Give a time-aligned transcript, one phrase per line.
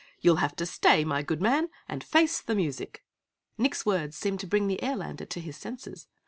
[0.19, 3.03] You'll have to stay, my good man, and face the music!"
[3.59, 6.07] Nick's words seemed to bring the Airlander to his senses.